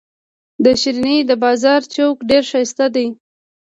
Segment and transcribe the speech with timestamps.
[0.63, 3.07] د شرنۍ د بازار چوک ډیر شایسته دي.